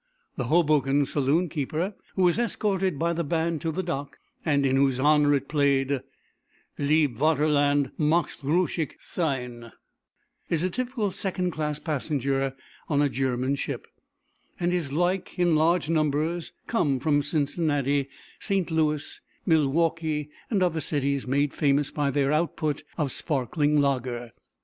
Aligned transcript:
The 0.35 0.45
Hoboken 0.45 1.05
saloon 1.05 1.47
keeper 1.47 1.93
who 2.15 2.23
was 2.23 2.39
escorted 2.39 2.97
by 2.97 3.13
the 3.13 3.23
band 3.23 3.61
to 3.61 3.71
the 3.71 3.83
dock, 3.83 4.17
and 4.43 4.65
in 4.65 4.75
whose 4.75 4.99
honour 4.99 5.35
it 5.35 5.47
played 5.47 6.01
"Lieb 6.79 7.19
Vaterland 7.19 7.91
magst 7.99 8.41
ruhig 8.43 8.93
sein," 8.99 9.71
is 10.49 10.63
a 10.63 10.71
typical 10.71 11.11
second 11.11 11.51
class 11.51 11.77
passenger 11.79 12.55
on 12.89 12.99
a 13.03 13.09
German 13.09 13.53
ship; 13.53 13.85
and 14.59 14.71
his 14.71 14.91
like 14.91 15.37
in 15.37 15.55
large 15.55 15.87
numbers 15.87 16.51
come 16.65 16.99
from 16.99 17.21
Cincinnati, 17.21 18.09
St. 18.39 18.71
Louis, 18.71 19.21
Milwaukee 19.45 20.31
and 20.49 20.63
other 20.63 20.81
cities 20.81 21.27
made 21.27 21.53
famous 21.53 21.91
by 21.91 22.09
their 22.09 22.31
output 22.33 22.81
of 22.97 23.11
sparkling 23.11 23.79
lager. 23.79 24.31